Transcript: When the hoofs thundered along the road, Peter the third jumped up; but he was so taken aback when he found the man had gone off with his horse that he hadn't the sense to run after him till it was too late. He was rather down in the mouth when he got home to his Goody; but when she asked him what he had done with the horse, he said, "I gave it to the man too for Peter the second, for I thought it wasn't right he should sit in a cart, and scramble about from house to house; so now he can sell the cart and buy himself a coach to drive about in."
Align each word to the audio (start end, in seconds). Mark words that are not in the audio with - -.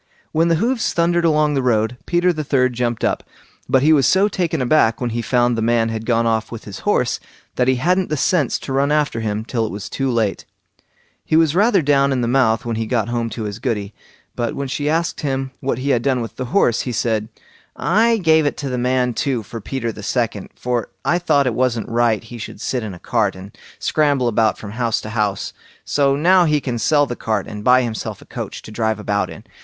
When 0.31 0.47
the 0.47 0.55
hoofs 0.55 0.93
thundered 0.93 1.25
along 1.25 1.53
the 1.53 1.61
road, 1.61 1.95
Peter 2.07 2.33
the 2.33 2.43
third 2.43 2.73
jumped 2.73 3.03
up; 3.03 3.23
but 3.69 3.83
he 3.83 3.93
was 3.93 4.07
so 4.07 4.27
taken 4.27 4.59
aback 4.59 4.99
when 4.99 5.11
he 5.11 5.21
found 5.21 5.55
the 5.55 5.61
man 5.61 5.89
had 5.89 6.07
gone 6.07 6.25
off 6.25 6.51
with 6.51 6.63
his 6.63 6.79
horse 6.89 7.19
that 7.55 7.67
he 7.67 7.75
hadn't 7.75 8.09
the 8.09 8.17
sense 8.17 8.57
to 8.61 8.73
run 8.73 8.91
after 8.91 9.19
him 9.19 9.45
till 9.45 9.63
it 9.63 9.71
was 9.71 9.89
too 9.89 10.09
late. 10.09 10.43
He 11.23 11.35
was 11.35 11.53
rather 11.53 11.83
down 11.83 12.11
in 12.11 12.21
the 12.21 12.27
mouth 12.27 12.65
when 12.65 12.77
he 12.77 12.87
got 12.87 13.09
home 13.09 13.29
to 13.29 13.43
his 13.43 13.59
Goody; 13.59 13.93
but 14.35 14.55
when 14.55 14.67
she 14.67 14.89
asked 14.89 15.21
him 15.21 15.51
what 15.59 15.77
he 15.77 15.91
had 15.91 16.01
done 16.01 16.19
with 16.19 16.35
the 16.35 16.45
horse, 16.45 16.81
he 16.81 16.91
said, 16.91 17.29
"I 17.75 18.17
gave 18.17 18.47
it 18.47 18.57
to 18.57 18.69
the 18.69 18.79
man 18.79 19.13
too 19.13 19.43
for 19.43 19.61
Peter 19.61 19.91
the 19.91 20.01
second, 20.01 20.49
for 20.55 20.89
I 21.05 21.19
thought 21.19 21.45
it 21.45 21.53
wasn't 21.53 21.87
right 21.87 22.23
he 22.23 22.39
should 22.39 22.59
sit 22.59 22.81
in 22.81 22.95
a 22.95 22.99
cart, 22.99 23.35
and 23.35 23.55
scramble 23.77 24.27
about 24.27 24.57
from 24.57 24.71
house 24.71 24.99
to 25.01 25.11
house; 25.11 25.53
so 25.85 26.15
now 26.15 26.45
he 26.45 26.59
can 26.59 26.79
sell 26.79 27.05
the 27.05 27.15
cart 27.15 27.45
and 27.45 27.63
buy 27.63 27.83
himself 27.83 28.19
a 28.19 28.25
coach 28.25 28.63
to 28.63 28.71
drive 28.71 28.97
about 28.97 29.29
in." 29.29 29.43